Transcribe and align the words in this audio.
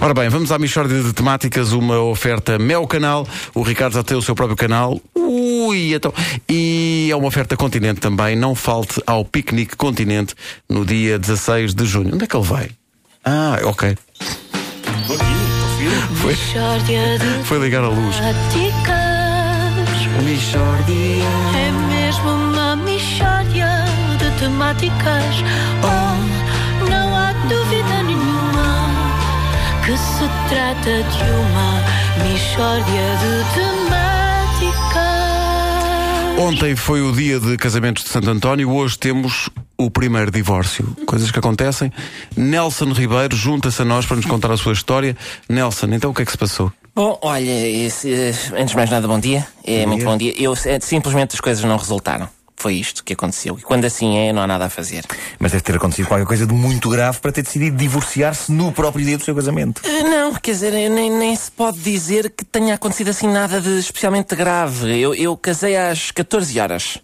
Ora 0.00 0.14
bem, 0.14 0.28
vamos 0.28 0.52
à 0.52 0.58
Michórdia 0.58 1.02
de 1.02 1.12
Temáticas, 1.12 1.72
uma 1.72 2.00
oferta 2.00 2.56
Mel 2.56 2.86
Canal. 2.86 3.26
O 3.52 3.62
Ricardo 3.62 3.94
já 3.94 4.02
tem 4.04 4.16
o 4.16 4.22
seu 4.22 4.34
próprio 4.34 4.56
canal. 4.56 5.00
Ui, 5.14 5.92
então. 5.92 6.14
E 6.48 7.08
é 7.10 7.16
uma 7.16 7.26
oferta 7.26 7.56
Continente 7.56 8.00
também. 8.00 8.36
Não 8.36 8.54
falte 8.54 9.02
ao 9.06 9.24
piquenique 9.24 9.76
Continente 9.76 10.34
no 10.68 10.84
dia 10.84 11.18
16 11.18 11.74
de 11.74 11.84
junho. 11.84 12.14
Onde 12.14 12.24
é 12.24 12.26
que 12.28 12.36
ele 12.36 12.46
vai? 12.46 12.70
Ah, 13.24 13.58
ok. 13.64 13.96
Foi, 16.14 16.34
foi 17.44 17.58
ligar 17.58 17.82
a 17.82 17.88
luz. 17.88 18.16
Michórdia. 20.24 20.94
É 21.56 21.70
mesmo 21.88 22.30
uma 22.30 22.76
mixórdia 22.76 23.68
de 24.18 24.30
temáticas. 24.38 25.42
Oh, 25.82 25.97
trata 30.48 31.02
de 31.02 31.22
uma 31.30 32.28
mixórdia 32.28 33.06
de 33.20 33.32
temáticas. 33.54 35.08
Ontem 36.40 36.76
foi 36.76 37.02
o 37.02 37.12
dia 37.12 37.38
de 37.40 37.56
casamentos 37.56 38.04
de 38.04 38.10
Santo 38.10 38.30
António, 38.30 38.70
hoje 38.70 38.98
temos 38.98 39.50
o 39.76 39.90
primeiro 39.90 40.30
divórcio. 40.30 40.96
Coisas 41.06 41.30
que 41.30 41.38
acontecem. 41.38 41.92
Nelson 42.36 42.92
Ribeiro 42.92 43.36
junta-se 43.36 43.82
a 43.82 43.84
nós 43.84 44.06
para 44.06 44.16
nos 44.16 44.26
contar 44.26 44.50
a 44.50 44.56
sua 44.56 44.72
história. 44.72 45.16
Nelson, 45.48 45.86
então 45.92 46.10
o 46.10 46.14
que 46.14 46.22
é 46.22 46.24
que 46.24 46.32
se 46.32 46.38
passou? 46.38 46.72
Bom, 46.94 47.16
olha, 47.22 47.50
eh, 47.50 47.86
antes 48.56 48.70
de 48.70 48.76
mais 48.76 48.90
nada, 48.90 49.06
bom 49.06 49.20
dia. 49.20 49.46
É 49.64 49.82
Bom 49.82 49.88
muito 49.88 50.00
dia. 50.00 50.08
bom 50.08 50.16
dia. 50.16 50.34
Eu, 50.36 50.52
eh, 50.64 50.78
simplesmente 50.80 51.34
as 51.34 51.40
coisas 51.40 51.62
não 51.62 51.76
resultaram. 51.76 52.28
Foi 52.58 52.74
isto 52.74 53.04
que 53.04 53.12
aconteceu. 53.12 53.56
E 53.58 53.62
quando 53.62 53.84
assim 53.84 54.18
é, 54.18 54.32
não 54.32 54.42
há 54.42 54.46
nada 54.46 54.66
a 54.66 54.70
fazer. 54.70 55.04
Mas 55.38 55.52
deve 55.52 55.62
ter 55.62 55.76
acontecido 55.76 56.06
qualquer 56.08 56.26
coisa 56.26 56.46
de 56.46 56.52
muito 56.52 56.88
grave 56.90 57.20
para 57.20 57.30
ter 57.30 57.42
decidido 57.42 57.76
divorciar-se 57.76 58.50
no 58.50 58.72
próprio 58.72 59.04
dia 59.04 59.16
do 59.16 59.24
seu 59.24 59.34
casamento. 59.34 59.80
Eh, 59.84 60.02
Não, 60.02 60.34
quer 60.34 60.52
dizer, 60.52 60.74
eh, 60.74 60.88
nem, 60.88 61.08
nem 61.10 61.36
se 61.36 61.50
pode 61.50 61.78
dizer 61.78 62.30
que 62.30 62.44
tenha 62.44 62.74
acontecido 62.74 63.10
assim 63.10 63.28
nada 63.28 63.60
de 63.60 63.78
especialmente 63.78 64.34
grave. 64.34 64.98
Eu, 64.98 65.14
eu 65.14 65.36
casei 65.36 65.76
às 65.76 66.10
14 66.10 66.58
horas. 66.58 66.98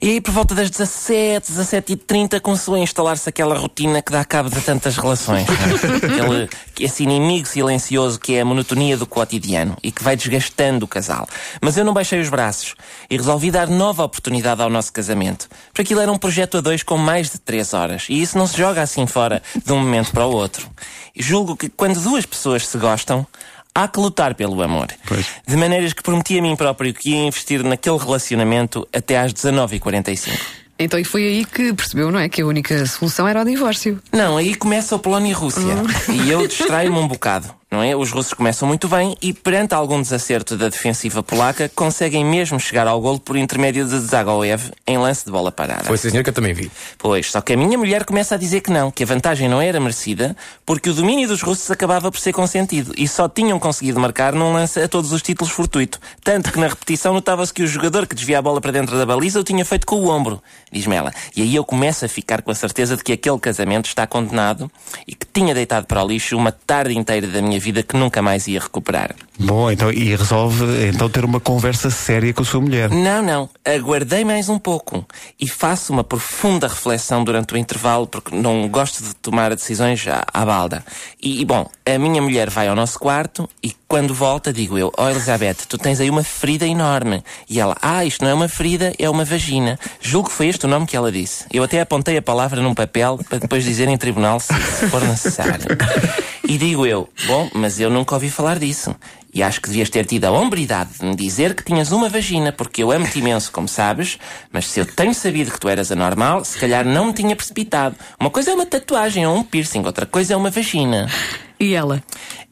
E 0.00 0.08
aí, 0.08 0.20
por 0.20 0.32
volta 0.32 0.54
das 0.54 0.70
17, 0.70 1.50
17 1.52 1.92
e 1.92 1.96
30, 1.96 2.40
começou 2.40 2.74
a 2.74 2.78
instalar-se 2.78 3.28
aquela 3.28 3.56
rotina 3.58 4.00
que 4.00 4.10
dá 4.10 4.24
cabo 4.24 4.48
de 4.48 4.60
tantas 4.62 4.96
relações. 4.96 5.46
Aquele, 5.94 6.48
esse 6.80 7.02
inimigo 7.02 7.46
silencioso 7.46 8.18
que 8.18 8.34
é 8.34 8.40
a 8.40 8.44
monotonia 8.44 8.96
do 8.96 9.06
cotidiano 9.06 9.76
e 9.82 9.92
que 9.92 10.02
vai 10.02 10.16
desgastando 10.16 10.84
o 10.84 10.88
casal. 10.88 11.28
Mas 11.60 11.76
eu 11.76 11.84
não 11.84 11.92
baixei 11.92 12.20
os 12.20 12.28
braços 12.28 12.74
e 13.10 13.16
resolvi 13.16 13.50
dar 13.50 13.68
nova 13.68 14.02
oportunidade 14.04 14.62
ao 14.62 14.70
nosso 14.70 14.92
casamento. 14.94 15.48
Porque 15.68 15.82
aquilo 15.82 16.00
era 16.00 16.10
um 16.10 16.16
projeto 16.16 16.56
a 16.56 16.60
dois 16.60 16.82
com 16.82 16.96
mais 16.96 17.30
de 17.30 17.38
três 17.38 17.74
horas. 17.74 18.06
E 18.08 18.22
isso 18.22 18.38
não 18.38 18.46
se 18.46 18.56
joga 18.56 18.80
assim 18.80 19.06
fora 19.06 19.42
de 19.64 19.72
um 19.72 19.78
momento 19.78 20.12
para 20.12 20.24
o 20.24 20.32
outro. 20.32 20.70
Julgo 21.14 21.56
que 21.56 21.68
quando 21.68 22.00
duas 22.00 22.24
pessoas 22.24 22.66
se 22.66 22.78
gostam, 22.78 23.26
há 23.74 23.88
que 23.88 23.98
lutar 23.98 24.34
pelo 24.34 24.62
amor. 24.62 24.88
Pois. 25.06 25.26
De 25.46 25.56
maneiras 25.56 25.92
que 25.92 26.02
prometi 26.02 26.38
a 26.38 26.42
mim 26.42 26.56
próprio 26.56 26.94
que 26.94 27.10
ia 27.10 27.26
investir 27.26 27.62
naquele 27.62 27.98
relacionamento 27.98 28.86
até 28.92 29.18
às 29.18 29.32
19h45. 29.32 30.30
Então, 30.78 30.98
e 30.98 31.04
foi 31.04 31.22
aí 31.22 31.44
que 31.44 31.72
percebeu, 31.72 32.10
não 32.10 32.18
é? 32.18 32.28
Que 32.28 32.42
a 32.42 32.46
única 32.46 32.84
solução 32.86 33.28
era 33.28 33.42
o 33.42 33.44
divórcio. 33.44 34.02
Não, 34.12 34.36
aí 34.36 34.56
começa 34.56 34.96
o 34.96 34.98
Polónia 34.98 35.30
e 35.30 35.32
Rússia. 35.32 35.62
E 36.08 36.30
eu 36.30 36.46
distraio-me 36.48 36.98
um 36.98 37.06
bocado, 37.06 37.54
não 37.74 37.82
é? 37.82 37.94
Os 37.96 38.12
russos 38.12 38.32
começam 38.32 38.66
muito 38.68 38.88
bem 38.88 39.16
e, 39.20 39.32
perante 39.32 39.74
algum 39.74 40.00
desacerto 40.00 40.56
da 40.56 40.68
defensiva 40.68 41.22
polaca, 41.22 41.68
conseguem 41.74 42.24
mesmo 42.24 42.58
chegar 42.60 42.86
ao 42.86 43.00
golo 43.00 43.18
por 43.18 43.36
intermédio 43.36 43.86
de 43.86 43.98
Zagoev 43.98 44.70
em 44.86 44.96
lance 44.96 45.24
de 45.24 45.32
bola 45.32 45.50
parada. 45.50 45.84
Foi 45.84 45.98
sim, 45.98 46.10
senhor, 46.10 46.22
que 46.22 46.30
eu 46.30 46.34
também 46.34 46.54
vi. 46.54 46.70
Pois, 46.96 47.30
só 47.30 47.40
que 47.40 47.52
a 47.52 47.56
minha 47.56 47.76
mulher 47.76 48.04
começa 48.04 48.36
a 48.36 48.38
dizer 48.38 48.60
que 48.60 48.70
não, 48.70 48.90
que 48.90 49.02
a 49.02 49.06
vantagem 49.06 49.48
não 49.48 49.60
era 49.60 49.80
merecida, 49.80 50.36
porque 50.64 50.88
o 50.88 50.94
domínio 50.94 51.26
dos 51.26 51.42
russos 51.42 51.70
acabava 51.70 52.10
por 52.10 52.18
ser 52.18 52.32
consentido 52.32 52.94
e 52.96 53.08
só 53.08 53.28
tinham 53.28 53.58
conseguido 53.58 53.98
marcar 53.98 54.32
num 54.32 54.52
lance 54.52 54.80
a 54.80 54.88
todos 54.88 55.12
os 55.12 55.20
títulos 55.20 55.52
fortuito. 55.52 55.98
Tanto 56.22 56.52
que 56.52 56.58
na 56.60 56.68
repetição 56.68 57.12
notava-se 57.12 57.52
que 57.52 57.62
o 57.62 57.66
jogador 57.66 58.06
que 58.06 58.14
desvia 58.14 58.38
a 58.38 58.42
bola 58.42 58.60
para 58.60 58.70
dentro 58.70 58.96
da 58.96 59.04
baliza 59.04 59.40
o 59.40 59.44
tinha 59.44 59.64
feito 59.64 59.86
com 59.86 59.96
o 59.96 60.08
ombro, 60.08 60.40
diz-me 60.70 60.94
ela. 60.94 61.12
E 61.34 61.42
aí 61.42 61.54
eu 61.54 61.64
começo 61.64 62.04
a 62.04 62.08
ficar 62.08 62.40
com 62.42 62.50
a 62.50 62.54
certeza 62.54 62.96
de 62.96 63.02
que 63.02 63.12
aquele 63.12 63.38
casamento 63.38 63.86
está 63.86 64.06
condenado 64.06 64.70
e 65.06 65.14
que 65.14 65.26
tinha 65.26 65.52
deitado 65.54 65.86
para 65.86 66.04
o 66.04 66.06
lixo 66.06 66.36
uma 66.36 66.52
tarde 66.52 66.96
inteira 66.96 67.26
da 67.26 67.42
minha 67.42 67.58
vida 67.64 67.82
que 67.82 67.96
nunca 67.96 68.20
mais 68.20 68.46
ia 68.46 68.60
recuperar. 68.60 69.14
Bom, 69.38 69.70
então, 69.70 69.90
e 69.90 70.14
resolve 70.14 70.64
então 70.86 71.08
ter 71.08 71.24
uma 71.24 71.40
conversa 71.40 71.90
séria 71.90 72.32
com 72.32 72.42
a 72.42 72.44
sua 72.44 72.60
mulher. 72.60 72.90
Não, 72.90 73.22
não. 73.22 73.48
Aguardei 73.64 74.24
mais 74.24 74.48
um 74.48 74.58
pouco 74.58 75.04
e 75.40 75.48
faço 75.48 75.92
uma 75.92 76.04
profunda 76.04 76.68
reflexão 76.68 77.24
durante 77.24 77.54
o 77.54 77.56
intervalo 77.56 78.06
porque 78.06 78.36
não 78.36 78.68
gosto 78.68 79.02
de 79.02 79.14
tomar 79.16 79.54
decisões 79.54 80.06
à, 80.06 80.24
à 80.32 80.44
balda. 80.44 80.84
E, 81.20 81.40
e, 81.40 81.44
bom, 81.44 81.68
a 81.86 81.98
minha 81.98 82.20
mulher 82.20 82.50
vai 82.50 82.68
ao 82.68 82.76
nosso 82.76 82.98
quarto 82.98 83.48
e 83.62 83.72
quando 83.88 84.14
volta 84.14 84.52
digo 84.52 84.78
eu, 84.78 84.92
oh 84.96 85.08
Elizabeth, 85.08 85.66
tu 85.68 85.78
tens 85.78 86.00
aí 86.00 86.10
uma 86.10 86.22
ferida 86.22 86.66
enorme. 86.66 87.24
E 87.48 87.58
ela, 87.58 87.76
ah, 87.80 88.04
isto 88.04 88.22
não 88.22 88.30
é 88.30 88.34
uma 88.34 88.48
ferida, 88.48 88.92
é 88.98 89.08
uma 89.08 89.24
vagina. 89.24 89.78
Julgo 90.00 90.28
que 90.28 90.34
foi 90.34 90.48
este 90.48 90.66
o 90.66 90.68
nome 90.68 90.86
que 90.86 90.96
ela 90.96 91.10
disse. 91.10 91.46
Eu 91.52 91.64
até 91.64 91.80
apontei 91.80 92.16
a 92.16 92.22
palavra 92.22 92.60
num 92.60 92.74
papel 92.74 93.18
para 93.28 93.38
depois 93.38 93.64
dizer 93.64 93.88
em 93.88 93.96
tribunal 93.96 94.38
se, 94.38 94.52
se 94.54 94.88
for 94.88 95.02
necessário. 95.02 95.64
E 96.46 96.58
digo 96.58 96.86
eu, 96.86 97.08
bom, 97.26 97.48
mas 97.54 97.80
eu 97.80 97.88
nunca 97.88 98.14
ouvi 98.14 98.28
falar 98.28 98.58
disso. 98.58 98.94
E 99.32 99.42
acho 99.42 99.60
que 99.60 99.68
devias 99.68 99.90
ter 99.90 100.04
tido 100.04 100.26
a 100.26 100.30
hombridade 100.30 100.90
de 101.00 101.04
me 101.04 101.16
dizer 101.16 101.54
que 101.54 101.64
tinhas 101.64 101.90
uma 101.90 102.08
vagina, 102.08 102.52
porque 102.52 102.82
eu 102.82 102.92
amo-te 102.92 103.18
imenso, 103.18 103.50
como 103.50 103.66
sabes, 103.66 104.18
mas 104.52 104.66
se 104.66 104.78
eu 104.78 104.86
tenho 104.86 105.14
sabido 105.14 105.50
que 105.50 105.58
tu 105.58 105.68
eras 105.68 105.90
anormal, 105.90 106.44
se 106.44 106.58
calhar 106.58 106.84
não 106.84 107.06
me 107.06 107.12
tinha 107.12 107.34
precipitado. 107.34 107.96
Uma 108.20 108.30
coisa 108.30 108.50
é 108.50 108.54
uma 108.54 108.66
tatuagem 108.66 109.26
ou 109.26 109.36
um 109.36 109.42
piercing, 109.42 109.84
outra 109.84 110.06
coisa 110.06 110.34
é 110.34 110.36
uma 110.36 110.50
vagina. 110.50 111.10
E 111.58 111.74
ela? 111.74 112.02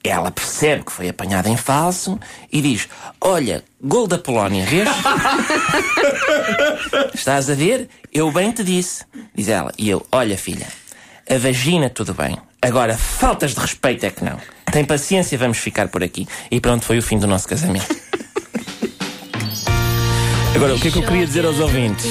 Ela 0.02 0.30
percebe 0.30 0.84
que 0.84 0.92
foi 0.92 1.08
apanhada 1.08 1.48
em 1.48 1.56
falso 1.56 2.18
e 2.50 2.60
diz: 2.60 2.88
Olha, 3.20 3.62
gol 3.80 4.08
da 4.08 4.18
Polónia, 4.18 4.64
vês? 4.64 4.88
Estás 7.14 7.50
a 7.50 7.54
ver? 7.54 7.88
Eu 8.12 8.32
bem 8.32 8.50
te 8.50 8.64
disse. 8.64 9.04
Diz 9.34 9.48
ela. 9.48 9.72
E 9.78 9.88
eu: 9.88 10.04
Olha, 10.10 10.36
filha, 10.36 10.66
a 11.28 11.38
vagina 11.38 11.90
tudo 11.90 12.14
bem. 12.14 12.36
Agora, 12.62 12.96
faltas 12.96 13.54
de 13.54 13.60
respeito 13.60 14.06
é 14.06 14.10
que 14.10 14.24
não. 14.24 14.38
Tem 14.70 14.84
paciência, 14.84 15.36
vamos 15.36 15.58
ficar 15.58 15.88
por 15.88 16.02
aqui. 16.02 16.28
E 16.50 16.60
pronto, 16.60 16.84
foi 16.84 16.96
o 16.96 17.02
fim 17.02 17.18
do 17.18 17.26
nosso 17.26 17.48
casamento. 17.48 17.94
Agora, 20.54 20.74
o 20.74 20.78
que 20.78 20.88
é 20.88 20.90
que 20.92 20.98
eu 20.98 21.02
queria 21.02 21.26
dizer 21.26 21.44
aos 21.44 21.58
ouvintes? 21.58 22.06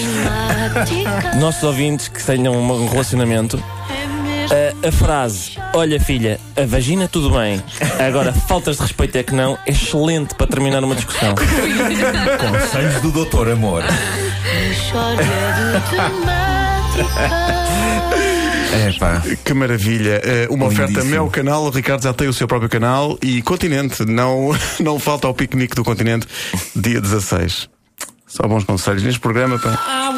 Nossos 1.40 1.64
ouvintes 1.64 2.10
que 2.10 2.22
tenham 2.24 2.54
um 2.54 2.88
relacionamento, 2.90 3.64
É 4.52 4.74
a, 4.84 4.90
a 4.90 4.92
frase, 4.92 5.58
olha 5.74 6.00
filha, 6.02 6.38
a 6.58 6.66
vagina 6.66 7.08
tudo 7.08 7.30
bem, 7.30 7.64
agora 8.06 8.34
faltas 8.34 8.76
de 8.76 8.82
respeito 8.82 9.18
é 9.18 9.24
que 9.24 9.34
não, 9.34 9.58
é 9.66 9.72
excelente 9.72 10.36
para 10.36 10.48
terminar 10.48 10.84
uma 10.84 10.96
discussão. 10.96 11.34
Conselhos 11.36 13.02
do 13.02 13.12
Doutor 13.12 13.50
Amor. 13.50 13.84
Mixórdia 18.72 18.92
de 18.92 19.00
temáticas. 19.00 19.32
É 19.32 19.36
pá. 19.36 19.44
Que 19.44 19.54
maravilha. 19.54 20.22
Eh, 20.24 20.48
uma 20.50 20.68
oferta. 20.68 21.04
Mel 21.04 21.28
Canal. 21.30 21.66
O 21.66 21.70
Ricardo 21.70 22.04
já 22.04 22.14
tem 22.14 22.28
o 22.28 22.34
seu 22.34 22.48
próprio 22.48 22.70
canal. 22.70 23.18
E 23.22 23.42
Continente. 23.42 24.06
Não, 24.06 24.52
não 24.80 25.00
falta 25.00 25.28
ao 25.28 25.34
piquenique 25.34 25.76
do 25.76 25.84
Continente, 25.84 26.28
dia 26.76 27.02
16. 27.02 27.70
Só 28.28 28.48
bons 28.48 28.64
conselhos 28.64 29.04
neste 29.04 29.20
programa. 29.20 29.60
Pá. 29.60 30.12